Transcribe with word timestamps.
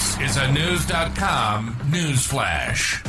This 0.00 0.30
is 0.30 0.36
a 0.38 0.50
News.com 0.52 1.76
news 1.92 2.24
flash. 2.24 3.02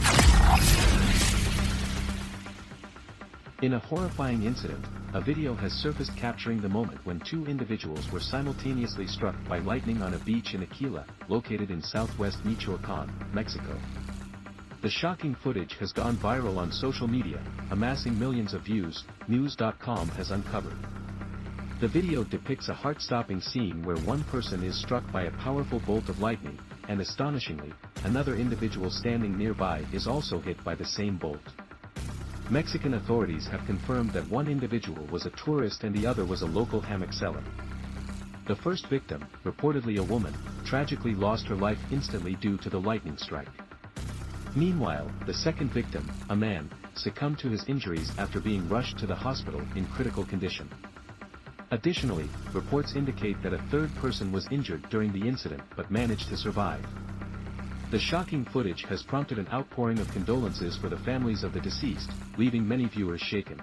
In 3.62 3.76
a 3.76 3.80
horrifying 3.80 4.44
incident, 4.44 4.84
a 5.14 5.22
video 5.22 5.54
has 5.54 5.72
surfaced 5.72 6.14
capturing 6.18 6.60
the 6.60 6.68
moment 6.68 7.00
when 7.06 7.22
two 7.22 7.46
individuals 7.46 8.12
were 8.12 8.20
simultaneously 8.20 9.08
struck 9.08 9.36
by 9.48 9.60
lightning 9.60 10.02
on 10.02 10.16
a 10.16 10.18
beach 10.18 10.54
in 10.54 10.64
Aquila, 10.64 11.06
located 11.30 11.72
in 11.72 11.82
southwest 11.82 12.44
Michoacan, 12.44 13.10
Mexico. 13.32 13.80
The 14.82 14.90
shocking 14.90 15.34
footage 15.34 15.76
has 15.76 15.94
gone 15.94 16.18
viral 16.18 16.58
on 16.58 16.74
social 16.74 17.08
media, 17.08 17.42
amassing 17.70 18.20
millions 18.20 18.54
of 18.54 18.64
views, 18.64 19.06
News.com 19.30 20.10
has 20.10 20.32
uncovered. 20.32 20.76
The 21.80 21.88
video 21.88 22.26
depicts 22.26 22.68
a 22.68 22.74
heart-stopping 22.74 23.40
scene 23.40 23.82
where 23.82 23.98
one 24.00 24.26
person 24.26 24.62
is 24.62 24.78
struck 24.78 25.10
by 25.12 25.24
a 25.24 25.32
powerful 25.38 25.80
bolt 25.80 26.10
of 26.10 26.20
lightning, 26.20 26.60
and 26.92 27.00
astonishingly, 27.00 27.72
another 28.04 28.36
individual 28.36 28.92
standing 28.92 29.38
nearby 29.38 29.82
is 29.94 30.08
also 30.08 30.42
hit 30.42 30.62
by 30.62 30.76
the 30.76 30.84
same 30.84 31.16
bolt. 31.16 31.40
Mexican 32.50 32.96
authorities 32.96 33.48
have 33.48 33.66
confirmed 33.66 34.10
that 34.12 34.30
one 34.30 34.50
individual 34.50 35.06
was 35.06 35.26
a 35.26 35.30
tourist 35.30 35.86
and 35.86 35.96
the 35.96 36.06
other 36.06 36.26
was 36.26 36.42
a 36.42 36.46
local 36.46 36.82
hammock 36.82 37.14
seller. 37.14 37.42
The 38.46 38.58
first 38.58 38.88
victim, 38.88 39.26
reportedly 39.46 40.00
a 40.00 40.04
woman, 40.04 40.34
tragically 40.66 41.16
lost 41.16 41.48
her 41.48 41.56
life 41.56 41.80
instantly 41.92 42.36
due 42.36 42.58
to 42.58 42.70
the 42.70 42.82
lightning 42.82 43.16
strike. 43.16 43.48
Meanwhile, 44.54 45.10
the 45.26 45.34
second 45.34 45.72
victim, 45.72 46.12
a 46.30 46.36
man, 46.36 46.70
succumbed 46.96 47.40
to 47.40 47.50
his 47.50 47.64
injuries 47.70 48.12
after 48.18 48.42
being 48.42 48.68
rushed 48.68 49.00
to 49.00 49.08
the 49.08 49.16
hospital 49.16 49.62
in 49.78 49.86
critical 49.86 50.26
condition. 50.26 50.70
Additionally, 51.72 52.28
reports 52.52 52.96
indicate 52.98 53.42
that 53.42 53.54
a 53.54 53.62
third 53.70 53.96
person 53.96 54.32
was 54.34 54.46
injured 54.52 54.88
during 54.90 55.14
the 55.14 55.26
incident 55.26 55.62
but 55.78 55.90
managed 55.90 56.28
to 56.28 56.36
survive. 56.36 56.86
The 57.92 58.00
shocking 58.00 58.44
footage 58.44 58.84
has 58.84 59.04
prompted 59.04 59.40
an 59.40 59.48
outpouring 59.54 60.00
of 60.00 60.12
condolences 60.12 60.78
for 60.78 60.90
the 60.90 60.98
families 61.00 61.44
of 61.44 61.54
the 61.54 61.62
deceased, 61.62 62.12
leaving 62.38 62.68
many 62.68 62.86
viewers 62.86 63.22
shaken. 63.22 63.62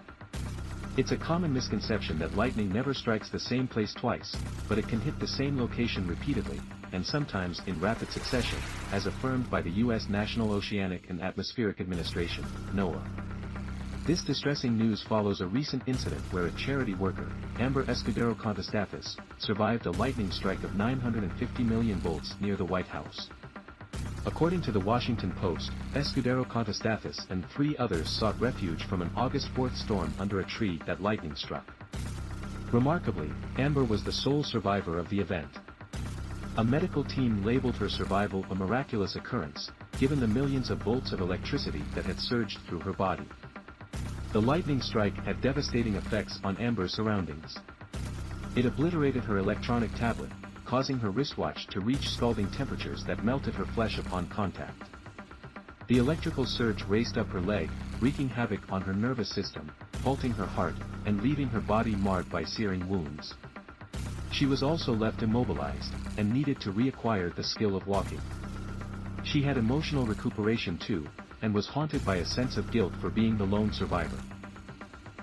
It's 0.97 1.13
a 1.13 1.17
common 1.19 1.53
misconception 1.53 2.19
that 2.19 2.35
lightning 2.35 2.73
never 2.73 2.95
strikes 2.95 3.29
the 3.29 3.39
same 3.39 3.69
place 3.69 3.93
twice, 3.93 4.35
but 4.69 4.79
it 4.79 4.89
can 4.89 5.01
hit 5.01 5.21
the 5.21 5.29
same 5.29 5.61
location 5.61 6.09
repeatedly, 6.09 6.61
and 6.93 7.05
sometimes 7.05 7.61
in 7.67 7.79
rapid 7.79 8.11
succession, 8.11 8.59
as 8.91 9.07
affirmed 9.07 9.51
by 9.51 9.61
the 9.61 9.71
U.S. 9.83 10.09
National 10.09 10.53
Oceanic 10.53 11.09
and 11.11 11.21
Atmospheric 11.21 11.81
Administration, 11.81 12.45
NOAA. 12.75 13.28
This 14.09 14.23
distressing 14.23 14.79
news 14.79 15.03
follows 15.03 15.43
a 15.43 15.47
recent 15.47 15.83
incident 15.85 16.23
where 16.33 16.47
a 16.47 16.51
charity 16.53 16.95
worker, 16.95 17.31
Amber 17.59 17.85
Escudero 17.85 18.35
Kontostathis, 18.35 19.19
survived 19.37 19.85
a 19.85 19.91
lightning 19.91 20.31
strike 20.31 20.65
of 20.65 20.75
950 20.77 21.63
million 21.63 21.99
volts 21.99 22.35
near 22.41 22.57
the 22.57 22.65
White 22.65 22.87
House. 22.87 23.29
According 24.25 24.63
to 24.63 24.73
the 24.73 24.81
Washington 24.81 25.31
Post, 25.33 25.73
Escudero 25.93 26.47
Kontostathis 26.47 27.29
and 27.29 27.47
three 27.51 27.77
others 27.77 28.09
sought 28.09 28.41
refuge 28.41 28.85
from 28.85 29.03
an 29.03 29.11
August 29.15 29.53
4th 29.55 29.77
storm 29.77 30.11
under 30.19 30.41
a 30.41 30.47
tree 30.47 30.81
that 30.87 31.03
lightning 31.03 31.35
struck. 31.35 31.67
Remarkably, 32.73 33.31
Amber 33.59 33.85
was 33.85 34.03
the 34.03 34.11
sole 34.11 34.43
survivor 34.43 34.97
of 34.97 35.11
the 35.11 35.21
event. 35.21 35.51
A 36.57 36.65
medical 36.65 37.05
team 37.05 37.45
labeled 37.45 37.77
her 37.77 37.91
survival 37.91 38.47
a 38.51 38.55
miraculous 38.55 39.17
occurrence, 39.17 39.71
given 39.99 40.19
the 40.19 40.27
millions 40.27 40.71
of 40.71 40.79
volts 40.79 41.13
of 41.13 41.21
electricity 41.21 41.85
that 41.95 42.07
had 42.07 42.19
surged 42.19 42.59
through 42.67 42.81
her 42.81 42.95
body. 42.95 43.29
The 44.31 44.43
lightning 44.43 44.83
strike 44.83 45.17
had 45.25 45.41
devastating 45.41 45.95
effects 45.95 46.39
on 46.45 46.59
Amber's 46.59 46.93
surroundings. 46.93 47.57
It 48.57 48.67
obliterated 48.67 49.25
her 49.25 49.39
electronic 49.39 49.95
tablet, 49.95 50.31
causing 50.67 50.99
her 50.99 51.11
wristwatch 51.11 51.67
to 51.69 51.81
reach 51.81 52.11
scalding 52.11 52.51
temperatures 52.51 53.03
that 53.05 53.25
melted 53.25 53.55
her 53.55 53.65
flesh 53.65 53.97
upon 53.97 54.29
contact. 54.29 54.83
The 55.87 55.97
electrical 55.97 56.45
surge 56.45 56.85
raced 56.85 57.17
up 57.17 57.29
her 57.29 57.41
leg, 57.41 57.71
wreaking 58.01 58.29
havoc 58.29 58.61
on 58.71 58.83
her 58.83 58.93
nervous 58.93 59.31
system, 59.31 59.73
halting 60.05 60.33
her 60.33 60.45
heart, 60.45 60.77
and 61.07 61.23
leaving 61.23 61.49
her 61.49 61.63
body 61.63 61.97
marred 61.97 62.29
by 62.29 62.45
searing 62.45 62.87
wounds. 62.87 63.33
She 64.31 64.45
was 64.45 64.63
also 64.63 64.93
left 64.93 65.23
immobilized, 65.23 65.95
and 66.19 66.31
needed 66.31 66.61
to 66.61 66.73
reacquire 66.73 67.35
the 67.35 67.43
skill 67.43 67.75
of 67.75 67.87
walking. 67.87 68.21
She 69.25 69.41
had 69.41 69.57
emotional 69.57 70.05
recuperation 70.05 70.77
too, 70.77 71.07
and 71.43 71.55
was 71.55 71.67
haunted 71.67 72.05
by 72.05 72.17
a 72.17 72.25
sense 72.25 72.57
of 72.57 72.71
guilt 72.71 72.93
for 73.01 73.11
being 73.11 73.37
the 73.37 73.45
lone 73.45 73.73
survivor. 73.73 74.19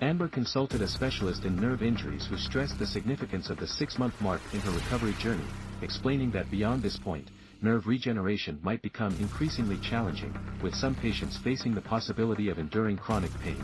Amber 0.02 0.28
consulted 0.28 0.82
a 0.82 0.88
specialist 0.88 1.46
in 1.46 1.56
nerve 1.56 1.82
injuries 1.82 2.26
who 2.26 2.38
stressed 2.38 2.78
the 2.78 2.86
significance 2.86 3.50
of 3.50 3.58
the 3.58 3.68
six-month 3.68 4.20
mark 4.22 4.42
in 4.54 4.60
her 4.60 4.72
recovery 4.72 5.14
journey, 5.14 5.46
explaining 5.82 6.32
that 6.32 6.52
beyond 6.52 6.84
this 6.84 6.98
point, 6.98 7.32
nerve 7.62 7.88
regeneration 7.88 8.60
might 8.62 8.82
become 8.82 9.16
increasingly 9.20 9.78
challenging, 9.78 10.38
with 10.62 10.76
some 10.76 10.96
patients 10.96 11.38
facing 11.38 11.74
the 11.74 11.82
possibility 11.82 12.50
of 12.50 12.60
enduring 12.60 12.98
chronic 12.98 13.32
pain. 13.40 13.64